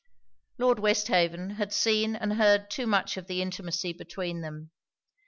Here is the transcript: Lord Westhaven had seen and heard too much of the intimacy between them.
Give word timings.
Lord 0.57 0.79
Westhaven 0.79 1.51
had 1.57 1.71
seen 1.71 2.15
and 2.15 2.33
heard 2.33 2.71
too 2.71 2.87
much 2.87 3.17
of 3.17 3.27
the 3.27 3.39
intimacy 3.39 3.93
between 3.93 4.41
them. 4.41 4.71